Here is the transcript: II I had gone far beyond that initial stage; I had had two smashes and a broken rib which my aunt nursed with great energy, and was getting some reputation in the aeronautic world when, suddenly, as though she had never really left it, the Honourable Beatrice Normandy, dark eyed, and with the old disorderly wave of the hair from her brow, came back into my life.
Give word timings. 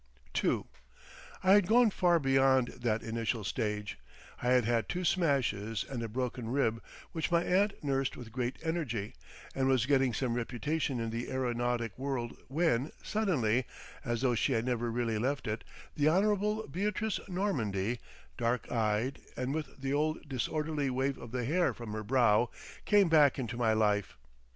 II 0.43 0.63
I 1.43 1.51
had 1.51 1.67
gone 1.67 1.91
far 1.91 2.17
beyond 2.17 2.69
that 2.69 3.03
initial 3.03 3.43
stage; 3.43 3.99
I 4.41 4.47
had 4.47 4.65
had 4.65 4.89
two 4.89 5.05
smashes 5.05 5.85
and 5.87 6.01
a 6.01 6.07
broken 6.09 6.49
rib 6.49 6.81
which 7.11 7.29
my 7.31 7.43
aunt 7.43 7.73
nursed 7.83 8.17
with 8.17 8.31
great 8.31 8.57
energy, 8.63 9.13
and 9.53 9.67
was 9.67 9.85
getting 9.85 10.11
some 10.11 10.33
reputation 10.33 10.99
in 10.99 11.11
the 11.11 11.29
aeronautic 11.29 11.99
world 11.99 12.35
when, 12.47 12.89
suddenly, 13.03 13.67
as 14.03 14.21
though 14.21 14.33
she 14.33 14.53
had 14.53 14.65
never 14.65 14.89
really 14.89 15.19
left 15.19 15.45
it, 15.47 15.63
the 15.95 16.09
Honourable 16.09 16.65
Beatrice 16.67 17.19
Normandy, 17.27 17.99
dark 18.37 18.71
eyed, 18.71 19.19
and 19.37 19.53
with 19.53 19.79
the 19.79 19.93
old 19.93 20.27
disorderly 20.27 20.89
wave 20.89 21.19
of 21.19 21.29
the 21.29 21.45
hair 21.45 21.75
from 21.75 21.91
her 21.93 22.03
brow, 22.03 22.49
came 22.85 23.07
back 23.07 23.37
into 23.37 23.55
my 23.55 23.73
life. 23.73 24.17